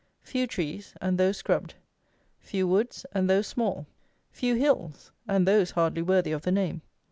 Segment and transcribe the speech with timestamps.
[0.23, 1.75] Few trees, and those scrubbed.
[2.39, 3.85] Few woods, and those small.
[4.31, 6.81] Few hills, and those hardly worthy of the name.